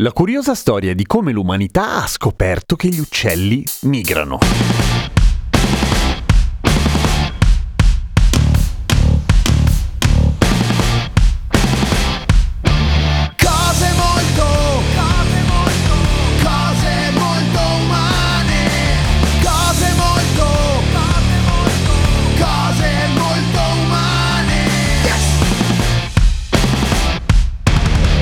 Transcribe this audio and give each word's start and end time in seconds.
La 0.00 0.12
curiosa 0.12 0.54
storia 0.54 0.94
di 0.94 1.04
come 1.06 1.32
l'umanità 1.32 1.96
ha 1.96 2.06
scoperto 2.06 2.76
che 2.76 2.86
gli 2.86 3.00
uccelli 3.00 3.64
migrano. 3.80 4.38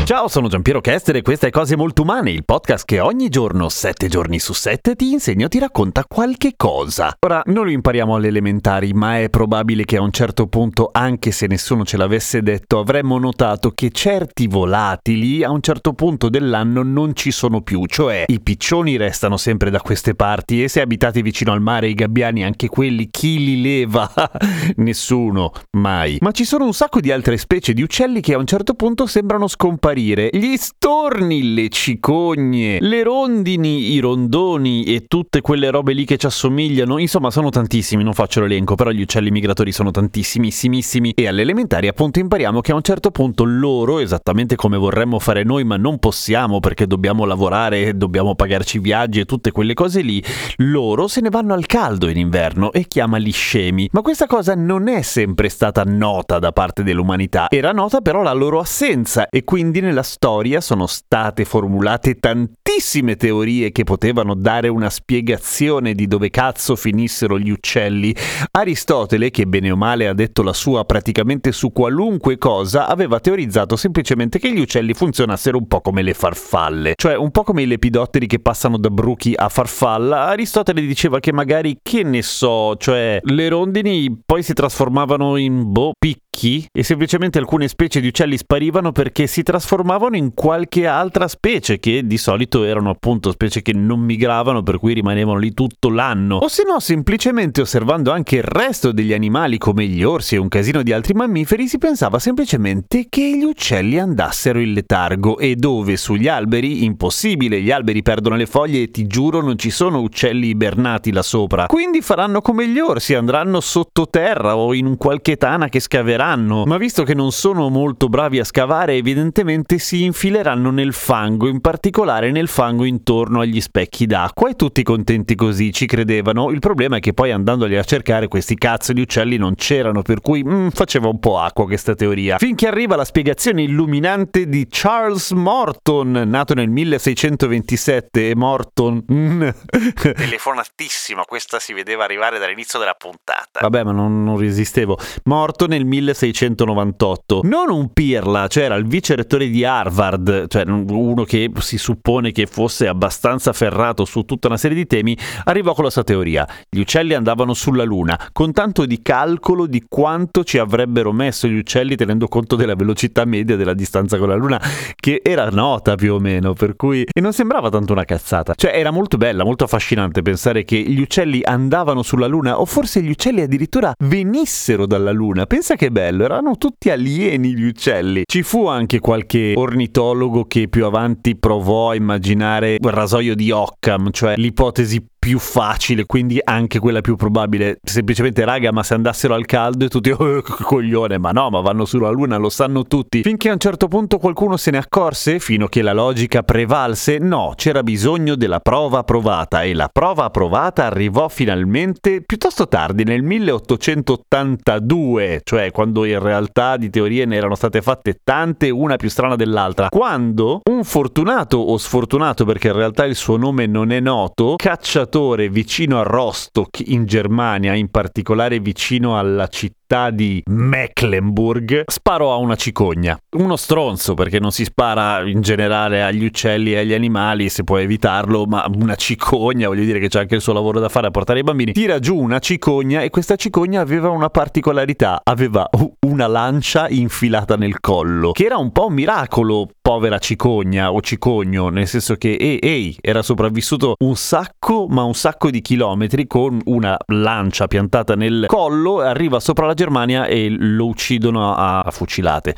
Ciao, 0.06 0.28
sono 0.28 0.46
Giampiero 0.46 0.80
Chester 0.80 1.16
e 1.16 1.22
questa 1.22 1.48
è 1.48 1.50
Cose 1.50 1.74
Molto 1.74 2.02
Umane, 2.02 2.30
il 2.30 2.44
podcast 2.44 2.84
che 2.84 3.00
ogni 3.00 3.28
giorno, 3.28 3.68
sette 3.68 4.06
giorni 4.06 4.38
su 4.38 4.52
sette, 4.52 4.94
ti 4.94 5.10
insegna 5.10 5.46
o 5.46 5.48
ti 5.48 5.58
racconta 5.58 6.04
qualche 6.04 6.52
cosa. 6.56 7.12
Ora, 7.18 7.42
non 7.46 7.64
lo 7.64 7.72
impariamo 7.72 8.14
alle 8.14 8.28
elementari, 8.28 8.92
ma 8.92 9.18
è 9.18 9.28
probabile 9.30 9.84
che 9.84 9.96
a 9.96 10.02
un 10.02 10.12
certo 10.12 10.46
punto, 10.46 10.90
anche 10.92 11.32
se 11.32 11.48
nessuno 11.48 11.84
ce 11.84 11.96
l'avesse 11.96 12.40
detto, 12.40 12.78
avremmo 12.78 13.18
notato 13.18 13.72
che 13.72 13.90
certi 13.90 14.46
volatili 14.46 15.42
a 15.42 15.50
un 15.50 15.60
certo 15.60 15.92
punto 15.92 16.28
dell'anno 16.28 16.84
non 16.84 17.16
ci 17.16 17.32
sono 17.32 17.62
più, 17.62 17.84
cioè 17.86 18.26
i 18.28 18.40
piccioni 18.40 18.96
restano 18.96 19.36
sempre 19.36 19.70
da 19.70 19.80
queste 19.80 20.14
parti 20.14 20.62
e 20.62 20.68
se 20.68 20.80
abitate 20.82 21.20
vicino 21.20 21.50
al 21.50 21.60
mare 21.60 21.88
i 21.88 21.94
gabbiani, 21.94 22.44
anche 22.44 22.68
quelli, 22.68 23.08
chi 23.10 23.38
li 23.38 23.60
leva? 23.60 24.08
Nessuno, 24.76 25.50
mai. 25.72 26.18
Ma 26.20 26.30
ci 26.30 26.44
sono 26.44 26.64
un 26.64 26.74
sacco 26.74 27.00
di 27.00 27.10
altre 27.10 27.36
specie 27.38 27.72
di 27.72 27.82
uccelli 27.82 28.20
che 28.20 28.34
a 28.34 28.38
un 28.38 28.46
certo 28.46 28.74
punto 28.74 29.06
sembrano 29.06 29.48
scomparire. 29.48 29.94
Gli 29.96 30.56
storni, 30.56 31.54
le 31.54 31.70
cicogne, 31.70 32.78
le 32.80 33.02
rondini, 33.02 33.92
i 33.92 33.98
rondoni 33.98 34.84
e 34.84 35.06
tutte 35.06 35.40
quelle 35.40 35.70
robe 35.70 35.94
lì 35.94 36.04
che 36.04 36.18
ci 36.18 36.26
assomigliano. 36.26 36.98
Insomma, 36.98 37.30
sono 37.30 37.48
tantissimi, 37.48 38.02
non 38.02 38.12
faccio 38.12 38.40
l'elenco, 38.40 38.74
però 38.74 38.90
gli 38.90 39.00
uccelli 39.00 39.30
migratori 39.30 39.72
sono 39.72 39.90
tantissimissimissimi. 39.90 41.12
E 41.16 41.28
alle 41.28 41.40
elementari 41.40 41.88
appunto 41.88 42.18
impariamo 42.18 42.60
che 42.60 42.72
a 42.72 42.74
un 42.74 42.82
certo 42.82 43.10
punto 43.10 43.44
loro, 43.44 43.98
esattamente 43.98 44.54
come 44.54 44.76
vorremmo 44.76 45.18
fare 45.18 45.44
noi, 45.44 45.64
ma 45.64 45.78
non 45.78 45.98
possiamo 45.98 46.60
perché 46.60 46.86
dobbiamo 46.86 47.24
lavorare, 47.24 47.96
dobbiamo 47.96 48.34
pagarci 48.34 48.78
viaggi 48.78 49.20
e 49.20 49.24
tutte 49.24 49.50
quelle 49.50 49.72
cose 49.72 50.02
lì, 50.02 50.22
loro 50.56 51.08
se 51.08 51.22
ne 51.22 51.30
vanno 51.30 51.54
al 51.54 51.64
caldo 51.64 52.08
in 52.08 52.18
inverno 52.18 52.70
e 52.70 52.86
chiamali 52.86 53.30
scemi. 53.30 53.88
Ma 53.92 54.02
questa 54.02 54.26
cosa 54.26 54.54
non 54.54 54.88
è 54.88 55.00
sempre 55.00 55.48
stata 55.48 55.84
nota 55.84 56.38
da 56.38 56.52
parte 56.52 56.82
dell'umanità, 56.82 57.46
era 57.48 57.72
nota 57.72 58.02
però 58.02 58.22
la 58.22 58.34
loro 58.34 58.58
assenza 58.58 59.28
e 59.30 59.42
quindi 59.44 59.84
nella 59.86 60.02
storia 60.02 60.60
sono 60.60 60.86
state 60.86 61.44
formulate 61.44 62.16
tantissime 62.16 63.14
teorie 63.16 63.70
che 63.70 63.84
potevano 63.84 64.34
dare 64.34 64.68
una 64.68 64.90
spiegazione 64.90 65.94
di 65.94 66.06
dove 66.08 66.28
cazzo 66.28 66.74
finissero 66.74 67.38
gli 67.38 67.50
uccelli. 67.50 68.14
Aristotele, 68.50 69.30
che 69.30 69.46
bene 69.46 69.70
o 69.70 69.76
male 69.76 70.08
ha 70.08 70.12
detto 70.12 70.42
la 70.42 70.52
sua 70.52 70.84
praticamente 70.84 71.52
su 71.52 71.70
qualunque 71.72 72.36
cosa, 72.36 72.88
aveva 72.88 73.20
teorizzato 73.20 73.76
semplicemente 73.76 74.38
che 74.38 74.52
gli 74.52 74.60
uccelli 74.60 74.92
funzionassero 74.92 75.56
un 75.56 75.68
po' 75.68 75.80
come 75.80 76.02
le 76.02 76.14
farfalle, 76.14 76.94
cioè 76.96 77.16
un 77.16 77.30
po' 77.30 77.44
come 77.44 77.62
i 77.62 77.66
lepidotteri 77.66 78.26
che 78.26 78.40
passano 78.40 78.78
da 78.78 78.90
bruchi 78.90 79.34
a 79.36 79.48
farfalla. 79.48 80.26
Aristotele 80.26 80.80
diceva 80.80 81.20
che 81.20 81.32
magari, 81.32 81.78
che 81.80 82.02
ne 82.02 82.22
so, 82.22 82.74
cioè 82.76 83.20
le 83.22 83.48
rondini 83.48 84.22
poi 84.36 84.44
si 84.44 84.52
trasformavano 84.52 85.36
in 85.38 85.72
boh, 85.72 85.92
picchi 85.98 86.68
e 86.70 86.82
semplicemente 86.82 87.38
alcune 87.38 87.68
specie 87.68 88.00
di 88.00 88.08
uccelli 88.08 88.36
sparivano 88.36 88.92
perché 88.92 89.26
si 89.26 89.42
trasformavano 89.42 90.14
in 90.14 90.34
qualche 90.34 90.86
altra 90.86 91.26
specie 91.26 91.78
che 91.78 92.06
di 92.06 92.18
solito 92.18 92.62
erano 92.62 92.90
appunto 92.90 93.30
specie 93.30 93.62
che 93.62 93.72
non 93.72 94.00
migravano 94.00 94.62
per 94.62 94.78
cui 94.78 94.92
rimanevano 94.92 95.38
lì 95.38 95.54
tutto 95.54 95.88
l'anno. 95.88 96.36
O 96.36 96.48
se 96.48 96.64
no, 96.64 96.80
semplicemente 96.80 97.62
osservando 97.62 98.12
anche 98.12 98.36
il 98.36 98.42
resto 98.42 98.92
degli 98.92 99.14
animali 99.14 99.56
come 99.56 99.86
gli 99.86 100.02
orsi 100.02 100.34
e 100.34 100.38
un 100.38 100.48
casino 100.48 100.82
di 100.82 100.92
altri 100.92 101.14
mammiferi 101.14 101.66
si 101.66 101.78
pensava 101.78 102.18
semplicemente 102.18 103.06
che 103.08 103.38
gli 103.38 103.44
uccelli 103.44 103.98
andassero 103.98 104.60
in 104.60 104.74
letargo 104.74 105.38
e 105.38 105.56
dove 105.56 105.96
sugli 105.96 106.28
alberi 106.28 106.84
impossibile, 106.84 107.62
gli 107.62 107.70
alberi 107.70 108.02
perdono 108.02 108.36
le 108.36 108.44
foglie 108.44 108.82
e 108.82 108.90
ti 108.90 109.06
giuro 109.06 109.40
non 109.40 109.56
ci 109.56 109.70
sono 109.70 110.00
uccelli 110.00 110.48
ibernati 110.48 111.10
là 111.10 111.22
sopra. 111.22 111.64
Quindi 111.64 112.02
faranno 112.02 112.42
come 112.42 112.68
gli 112.68 112.78
orsi, 112.78 113.14
andranno 113.14 113.60
sottoterra 113.60 114.24
o 114.26 114.74
in 114.74 114.86
un 114.86 114.96
qualche 114.96 115.36
tana 115.36 115.68
che 115.68 115.80
scaveranno. 115.80 116.64
Ma 116.64 116.76
visto 116.78 117.04
che 117.04 117.14
non 117.14 117.30
sono 117.30 117.68
molto 117.68 118.08
bravi 118.08 118.40
a 118.40 118.44
scavare, 118.44 118.94
evidentemente 118.94 119.78
si 119.78 120.04
infileranno 120.04 120.70
nel 120.70 120.92
fango, 120.92 121.46
in 121.48 121.60
particolare 121.60 122.30
nel 122.30 122.48
fango 122.48 122.84
intorno 122.84 123.40
agli 123.40 123.60
specchi 123.60 124.06
d'acqua 124.06 124.50
e 124.50 124.54
tutti 124.54 124.82
contenti 124.82 125.34
così, 125.34 125.72
ci 125.72 125.86
credevano. 125.86 126.50
Il 126.50 126.58
problema 126.58 126.96
è 126.96 127.00
che 127.00 127.12
poi 127.12 127.30
andandoli 127.30 127.76
a 127.76 127.84
cercare 127.84 128.28
questi 128.28 128.56
cazzo 128.56 128.92
di 128.92 129.00
uccelli 129.00 129.36
non 129.36 129.54
c'erano, 129.54 130.02
per 130.02 130.20
cui 130.20 130.44
mm, 130.44 130.68
faceva 130.68 131.08
un 131.08 131.20
po' 131.20 131.38
acqua 131.38 131.64
questa 131.64 131.94
teoria. 131.94 132.38
Finché 132.38 132.66
arriva 132.66 132.96
la 132.96 133.04
spiegazione 133.04 133.62
illuminante 133.62 134.48
di 134.48 134.66
Charles 134.68 135.30
Morton, 135.30 136.24
nato 136.26 136.54
nel 136.54 136.68
1627 136.68 138.30
e 138.30 138.34
Morton... 138.34 139.04
Mm. 139.12 139.48
Telefonatissima, 140.16 141.24
questa 141.24 141.58
si 141.58 141.72
vedeva 141.72 142.04
arrivare 142.04 142.38
dall'inizio 142.38 142.78
della 142.78 142.94
puntata. 142.96 143.60
Vabbè, 143.60 143.84
ma 143.84 143.92
non, 143.92 144.15
non 144.22 144.38
resistevo. 144.38 144.98
Morto 145.24 145.66
nel 145.66 145.84
1698. 145.84 147.40
Non 147.44 147.70
un 147.70 147.92
pirla, 147.92 148.46
cioè 148.46 148.64
era 148.64 148.74
il 148.76 148.86
vice 148.86 149.14
rettore 149.16 149.48
di 149.48 149.64
Harvard, 149.64 150.48
cioè 150.48 150.64
uno 150.66 151.24
che 151.24 151.50
si 151.58 151.78
suppone 151.78 152.32
che 152.32 152.46
fosse 152.46 152.88
abbastanza 152.88 153.52
ferrato 153.52 154.04
su 154.04 154.22
tutta 154.22 154.48
una 154.48 154.56
serie 154.56 154.76
di 154.76 154.86
temi, 154.86 155.16
arrivò 155.44 155.74
con 155.74 155.84
la 155.84 155.90
sua 155.90 156.04
teoria. 156.04 156.46
Gli 156.68 156.80
uccelli 156.80 157.14
andavano 157.14 157.54
sulla 157.54 157.84
Luna, 157.84 158.28
con 158.32 158.52
tanto 158.52 158.86
di 158.86 159.00
calcolo 159.02 159.66
di 159.66 159.84
quanto 159.88 160.44
ci 160.44 160.58
avrebbero 160.58 161.12
messo 161.12 161.48
gli 161.48 161.58
uccelli 161.58 161.96
tenendo 161.96 162.28
conto 162.28 162.56
della 162.56 162.74
velocità 162.74 163.24
media 163.24 163.56
della 163.56 163.74
distanza 163.74 164.18
con 164.18 164.28
la 164.28 164.34
Luna, 164.34 164.60
che 164.94 165.20
era 165.22 165.48
nota 165.50 165.94
più 165.94 166.14
o 166.14 166.18
meno, 166.18 166.52
per 166.52 166.76
cui... 166.76 167.04
E 167.12 167.20
non 167.20 167.32
sembrava 167.32 167.70
tanto 167.70 167.92
una 167.92 168.04
cazzata. 168.04 168.54
Cioè 168.56 168.72
era 168.74 168.90
molto 168.90 169.16
bella, 169.16 169.44
molto 169.44 169.64
affascinante 169.64 170.22
pensare 170.22 170.64
che 170.64 170.78
gli 170.78 171.00
uccelli 171.00 171.40
andavano 171.42 172.02
sulla 172.02 172.26
Luna, 172.26 172.60
o 172.60 172.64
forse 172.64 173.02
gli 173.02 173.10
uccelli 173.10 173.40
addirittura 173.40 173.92
venissero 174.06 174.86
dalla 174.86 175.12
Luna. 175.12 175.46
Pensa 175.46 175.76
che 175.76 175.90
bello, 175.90 176.24
erano 176.24 176.56
tutti 176.56 176.90
alieni 176.90 177.54
gli 177.54 177.64
uccelli. 177.64 178.22
Ci 178.26 178.42
fu 178.42 178.66
anche 178.66 178.98
qualche 178.98 179.52
ornitologo 179.56 180.44
che 180.46 180.68
più 180.68 180.84
avanti 180.84 181.36
provò 181.36 181.90
a 181.90 181.94
immaginare 181.94 182.74
il 182.74 182.90
rasoio 182.90 183.34
di 183.34 183.50
Occam, 183.50 184.10
cioè 184.10 184.34
l'ipotesi 184.36 185.04
più 185.26 185.40
facile, 185.40 186.06
quindi 186.06 186.38
anche 186.40 186.78
quella 186.78 187.00
più 187.00 187.16
probabile. 187.16 187.80
Semplicemente, 187.82 188.44
raga, 188.44 188.70
ma 188.70 188.84
se 188.84 188.94
andassero 188.94 189.34
al 189.34 189.44
caldo 189.44 189.86
e 189.86 189.88
tutti, 189.88 190.12
oh, 190.16 190.40
coglione, 190.40 191.18
ma 191.18 191.32
no, 191.32 191.50
ma 191.50 191.60
vanno 191.60 191.84
sulla 191.84 192.10
luna, 192.10 192.36
lo 192.36 192.48
sanno 192.48 192.84
tutti. 192.84 193.22
Finché 193.22 193.48
a 193.48 193.52
un 193.54 193.58
certo 193.58 193.88
punto 193.88 194.18
qualcuno 194.18 194.56
se 194.56 194.70
ne 194.70 194.78
accorse, 194.78 195.40
fino 195.40 195.64
a 195.64 195.68
che 195.68 195.82
la 195.82 195.92
logica 195.92 196.44
prevalse, 196.44 197.18
no, 197.18 197.54
c'era 197.56 197.82
bisogno 197.82 198.36
della 198.36 198.60
prova 198.60 199.02
provata 199.02 199.64
e 199.64 199.74
la 199.74 199.88
prova 199.92 200.30
provata 200.30 200.84
arrivò 200.84 201.26
finalmente 201.26 202.20
piuttosto 202.20 202.68
tardi, 202.68 203.02
nel 203.02 203.24
1882, 203.24 205.40
cioè 205.42 205.72
quando 205.72 206.04
in 206.04 206.20
realtà 206.20 206.76
di 206.76 206.88
teorie 206.88 207.24
ne 207.24 207.34
erano 207.34 207.56
state 207.56 207.82
fatte 207.82 208.20
tante, 208.22 208.70
una 208.70 208.94
più 208.94 209.08
strana 209.08 209.34
dell'altra. 209.34 209.88
Quando 209.88 210.60
un 210.70 210.84
fortunato 210.84 211.58
o 211.58 211.76
sfortunato, 211.78 212.44
perché 212.44 212.68
in 212.68 212.74
realtà 212.74 213.04
il 213.04 213.16
suo 213.16 213.36
nome 213.36 213.66
non 213.66 213.90
è 213.90 213.98
noto, 213.98 214.54
cacciatore 214.54 215.14
vicino 215.48 215.98
a 215.98 216.02
Rostock 216.02 216.80
in 216.86 217.06
Germania, 217.06 217.74
in 217.74 217.90
particolare 217.90 218.60
vicino 218.60 219.18
alla 219.18 219.48
città 219.48 219.75
città 219.86 220.10
di 220.10 220.42
Mecklenburg, 220.46 221.84
sparò 221.86 222.32
a 222.32 222.36
una 222.38 222.56
cicogna. 222.56 223.16
Uno 223.36 223.54
stronzo 223.54 224.14
perché 224.14 224.40
non 224.40 224.50
si 224.50 224.64
spara 224.64 225.22
in 225.22 225.42
generale 225.42 226.02
agli 226.02 226.24
uccelli 226.24 226.72
e 226.72 226.78
agli 226.78 226.92
animali 226.92 227.48
se 227.48 227.62
può 227.62 227.78
evitarlo, 227.78 228.46
ma 228.46 228.68
una 228.74 228.96
cicogna, 228.96 229.68
voglio 229.68 229.84
dire 229.84 230.00
che 230.00 230.08
c'è 230.08 230.20
anche 230.20 230.34
il 230.34 230.40
suo 230.40 230.52
lavoro 230.52 230.80
da 230.80 230.88
fare 230.88 231.06
a 231.06 231.10
portare 231.12 231.38
i 231.38 231.42
bambini, 231.44 231.70
tira 231.70 232.00
giù 232.00 232.16
una 232.16 232.40
cicogna 232.40 233.02
e 233.02 233.10
questa 233.10 233.36
cicogna 233.36 233.80
aveva 233.80 234.10
una 234.10 234.28
particolarità, 234.28 235.20
aveva 235.22 235.68
una 236.06 236.26
lancia 236.26 236.88
infilata 236.88 237.54
nel 237.54 237.78
collo, 237.78 238.32
che 238.32 238.44
era 238.44 238.56
un 238.56 238.72
po' 238.72 238.86
un 238.86 238.94
miracolo, 238.94 239.68
povera 239.80 240.18
cicogna 240.18 240.90
o 240.90 241.00
cicogno, 241.00 241.68
nel 241.68 241.86
senso 241.86 242.16
che 242.16 242.34
ehi, 242.34 242.58
ehi, 242.58 242.96
era 243.00 243.22
sopravvissuto 243.22 243.94
un 244.00 244.16
sacco, 244.16 244.88
ma 244.88 245.04
un 245.04 245.14
sacco 245.14 245.48
di 245.48 245.60
chilometri 245.60 246.26
con 246.26 246.60
una 246.64 246.96
lancia 247.06 247.68
piantata 247.68 248.16
nel 248.16 248.46
collo, 248.48 248.98
arriva 248.98 249.38
sopra 249.38 249.66
la 249.66 249.74
Germania 249.76 250.26
e 250.26 250.48
lo 250.48 250.86
uccidono 250.86 251.54
a, 251.54 251.88
fucilate. 251.90 252.56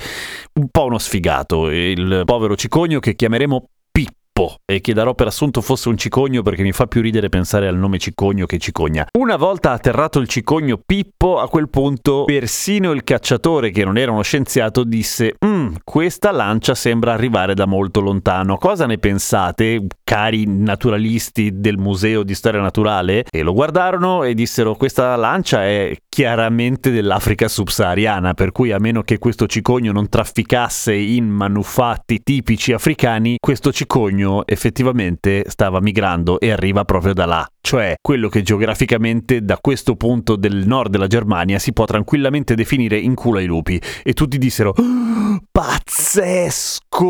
Un 0.54 0.68
po' 0.70 0.86
uno 0.86 0.98
sfigato, 0.98 1.68
il 1.70 2.22
povero 2.24 2.56
cicogno 2.56 3.00
che 3.00 3.14
chiameremo 3.14 3.68
Pippo 4.38 4.60
e 4.64 4.80
che 4.80 4.92
darò 4.92 5.14
per 5.14 5.26
assunto 5.26 5.60
fosse 5.60 5.88
un 5.88 5.96
cicogno 5.96 6.42
perché 6.42 6.62
mi 6.62 6.70
fa 6.70 6.86
più 6.86 7.00
ridere 7.00 7.28
pensare 7.28 7.66
al 7.66 7.76
nome 7.76 7.98
cicogno 7.98 8.46
che 8.46 8.58
cicogna. 8.58 9.06
Una 9.18 9.34
volta 9.34 9.72
atterrato 9.72 10.20
il 10.20 10.28
cicogno 10.28 10.78
Pippo, 10.84 11.40
a 11.40 11.48
quel 11.48 11.68
punto 11.68 12.24
persino 12.24 12.92
il 12.92 13.02
cacciatore, 13.02 13.70
che 13.70 13.84
non 13.84 13.98
era 13.98 14.12
uno 14.12 14.22
scienziato, 14.22 14.84
disse 14.84 15.34
mm, 15.44 15.74
questa 15.82 16.30
lancia 16.30 16.76
sembra 16.76 17.12
arrivare 17.12 17.54
da 17.54 17.66
molto 17.66 18.00
lontano. 18.00 18.58
Cosa 18.58 18.86
ne 18.86 18.98
pensate, 18.98 19.84
cari 20.04 20.44
naturalisti 20.46 21.58
del 21.58 21.78
Museo 21.78 22.22
di 22.22 22.34
Storia 22.34 22.60
Naturale? 22.60 23.24
E 23.28 23.42
lo 23.42 23.52
guardarono 23.52 24.22
e 24.22 24.34
dissero 24.34 24.76
questa 24.76 25.16
lancia 25.16 25.64
è 25.64 25.96
chiaramente 26.08 26.90
dell'Africa 26.90 27.48
subsahariana, 27.48 28.34
per 28.34 28.52
cui 28.52 28.70
a 28.70 28.78
meno 28.78 29.02
che 29.02 29.18
questo 29.18 29.46
cicogno 29.46 29.90
non 29.90 30.08
trafficasse 30.08 30.94
in 30.94 31.28
manufatti 31.28 32.22
tipici 32.22 32.72
africani, 32.72 33.36
questo 33.40 33.72
cicogno 33.72 34.27
effettivamente 34.44 35.44
stava 35.48 35.80
migrando 35.80 36.38
e 36.40 36.50
arriva 36.50 36.84
proprio 36.84 37.14
da 37.14 37.26
là, 37.26 37.46
cioè 37.60 37.94
quello 38.00 38.28
che 38.28 38.42
geograficamente 38.42 39.42
da 39.42 39.58
questo 39.60 39.94
punto 39.96 40.36
del 40.36 40.66
nord 40.66 40.90
della 40.90 41.06
Germania 41.06 41.58
si 41.58 41.72
può 41.72 41.84
tranquillamente 41.84 42.54
definire 42.54 42.98
in 42.98 43.14
culo 43.14 43.38
ai 43.38 43.46
lupi. 43.46 43.80
E 44.02 44.12
tutti 44.12 44.38
dissero: 44.38 44.74
oh, 44.76 45.38
Pazzesco! 45.50 47.08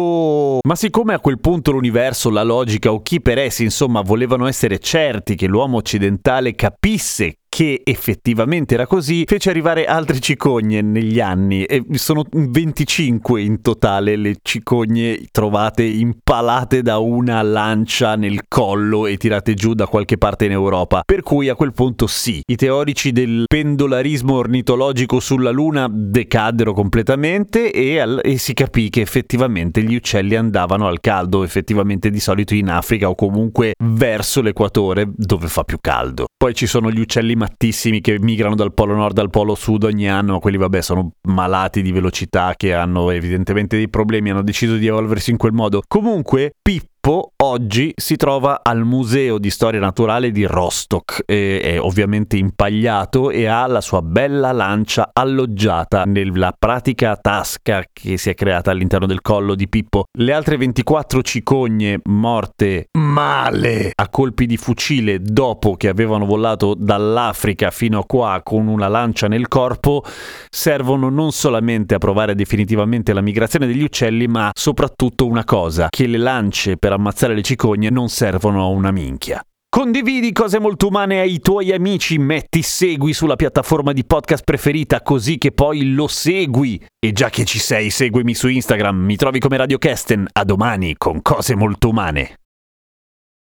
Ma 0.67 0.75
siccome 0.75 1.15
a 1.15 1.21
quel 1.21 1.41
punto 1.41 1.71
l'universo, 1.73 2.31
la 2.31 2.43
logica 2.43 2.93
o 2.93 3.03
chi 3.03 3.21
per 3.21 3.39
essi, 3.39 3.63
insomma, 3.65 4.01
volevano 4.03 4.47
essere 4.47 4.79
certi 4.79 5.35
che 5.35 5.47
l'uomo 5.47 5.79
occidentale 5.79 6.55
capisse 6.55 7.38
che 7.49 7.81
effettivamente 7.85 8.75
era 8.75 8.87
così, 8.87 9.25
fece 9.27 9.51
arrivare 9.51 9.87
altre 9.87 10.21
cicogne 10.21 10.83
negli 10.83 11.21
anni 11.21 11.65
e 11.65 11.85
sono 11.93 12.25
25 12.31 13.41
in 13.41 13.63
totale 13.63 14.17
le 14.17 14.37
cicogne 14.43 15.27
trovate 15.33 15.83
impalate 15.83 16.83
da 16.83 16.99
una 16.99 17.43
lancia 17.43 18.17
nel 18.17 18.43
collo 18.49 19.07
e 19.07 19.17
tirate 19.17 19.55
giù 19.55 19.75
da 19.75 19.87
qualche 19.87 20.19
parte 20.19 20.45
in 20.45 20.53
Europa. 20.53 21.03
Per 21.05 21.23
cui 21.23 21.49
a 21.49 21.55
quel 21.55 21.73
punto 21.73 22.07
sì, 22.07 22.41
i 22.47 22.57
teorici 22.57 23.13
del 23.13 23.45
pendolarismo 23.47 24.35
ornitologico 24.35 25.21
sulla 25.21 25.51
Luna 25.51 25.89
decaddero 25.91 26.73
completamente 26.73 27.73
e, 27.73 27.99
al- 27.99 28.21
e 28.23 28.39
si 28.39 28.55
capì 28.55 28.91
che 28.91 29.01
effettivamente 29.01 29.83
gli 29.83 29.95
uccelli 29.95 30.37
andavano 30.37 30.87
al 30.87 31.01
caldo, 31.01 31.43
effettivamente 31.43 32.11
di 32.11 32.21
solito 32.21 32.55
in 32.55 32.69
Africa 32.69 33.09
o 33.09 33.15
comunque 33.15 33.73
verso 33.83 34.43
l'equatore 34.43 35.11
dove 35.15 35.49
fa 35.49 35.65
più 35.65 35.79
caldo. 35.81 36.27
Poi 36.37 36.55
ci 36.55 36.67
sono 36.67 36.91
gli 36.91 37.01
uccelli 37.01 37.35
mattissimi 37.39 38.01
che 38.01 38.19
migrano 38.21 38.55
dal 38.55 38.75
polo 38.75 38.95
nord 38.95 39.19
al 39.19 39.31
polo 39.31 39.55
sud 39.55 39.85
ogni 39.85 40.09
anno, 40.11 40.35
ma 40.35 40.39
quelli 40.39 40.59
vabbè 40.59 40.83
sono 40.83 41.13
malati 41.23 41.81
di 41.81 41.93
velocità 41.93 42.53
che 42.57 42.75
hanno 42.75 43.11
evidentemente 43.11 43.77
dei 43.77 43.89
problemi, 43.89 44.31
hanno 44.31 44.43
deciso 44.43 44.77
di 44.77 44.87
evolversi 44.87 45.31
in 45.31 45.39
quel 45.39 45.53
modo. 45.53 45.83
Comunque, 45.87 46.53
Pippo 46.61 46.98
Pippo 47.09 47.33
oggi 47.43 47.95
si 47.97 48.17
trova 48.17 48.61
al 48.63 48.85
Museo 48.85 49.39
di 49.39 49.49
Storia 49.49 49.81
Naturale 49.81 50.31
di 50.31 50.45
Rostock, 50.45 51.25
è 51.25 51.79
ovviamente 51.81 52.37
impagliato 52.37 53.31
e 53.31 53.47
ha 53.47 53.67
la 53.67 53.81
sua 53.81 54.03
bella 54.03 54.53
lancia 54.53 55.09
alloggiata 55.15 56.03
nella 56.05 56.55
pratica 56.59 57.17
tasca 57.17 57.83
che 57.91 58.19
si 58.19 58.29
è 58.29 58.35
creata 58.35 58.71
all'interno 58.71 59.07
del 59.07 59.23
collo 59.23 59.55
di 59.55 59.71
Pippo. 59.71 60.05
Le 60.19 60.35
altre 60.35 60.59
24 60.59 61.23
cicogne 61.23 62.01
morte 62.05 62.89
male 62.99 63.93
a 63.95 64.09
colpi 64.11 64.45
di 64.45 64.59
fucile 64.59 65.19
dopo 65.21 65.77
che 65.77 65.89
avevano 65.89 66.27
volato 66.27 66.75
dall'Africa 66.75 67.71
fino 67.71 68.01
a 68.01 68.05
qua 68.05 68.43
con 68.45 68.67
una 68.67 68.89
lancia 68.89 69.29
nel 69.29 69.49
corpo 69.49 70.05
servono 70.51 71.09
non 71.09 71.33
solamente 71.33 71.95
a 71.95 71.99
provare 71.99 72.35
definitivamente 72.35 73.15
la 73.15 73.23
migrazione 73.23 73.67
degli 73.67 73.83
uccelli, 73.83 74.27
ma 74.27 74.51
soprattutto 74.53 75.27
una 75.27 75.45
cosa, 75.45 75.87
che 75.89 76.07
le 76.07 76.19
lance 76.19 76.77
per 76.77 76.97
ammazzare 76.99 77.35
le 77.35 77.43
cicogne 77.43 77.89
non 77.89 78.09
servono 78.09 78.63
a 78.63 78.67
una 78.67 78.91
minchia. 78.91 79.41
Condividi 79.71 80.33
cose 80.33 80.59
molto 80.59 80.89
umane 80.89 81.21
ai 81.21 81.41
tuoi 81.41 81.73
amici, 81.73 82.19
metti 82.19 82.63
segui 82.63 83.13
sulla 83.13 83.37
piattaforma 83.37 83.93
di 83.93 84.05
podcast 84.05 84.43
preferita 84.43 85.03
così 85.03 85.39
che 85.39 85.53
poi 85.53 85.93
lo 85.93 86.09
segui. 86.09 86.83
E 86.99 87.13
già 87.13 87.29
che 87.31 87.45
ci 87.45 87.59
sei, 87.59 87.91
seguimi 87.91 88.35
su 88.35 88.49
Instagram, 88.49 88.97
mi 88.97 89.17
trovi 89.17 89.39
come 89.39 89.57
Radio 89.57 89.79
Kesten. 89.79 90.27
A 90.33 90.45
domani 90.45 90.97
con 90.97 91.21
cose 91.23 91.55
molto 91.55 91.91
umane. 91.91 92.39